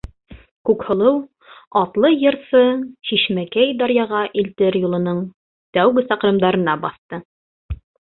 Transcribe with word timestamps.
Күкһылыу 0.67 1.17
атлы 1.81 2.09
йырсы-шишмәкәй 2.21 3.75
даръяға 3.81 4.21
илтер 4.43 4.79
юлының 4.79 5.19
тәүге 5.79 6.05
саҡрымдарына 6.09 6.75
баҫты. 6.87 7.21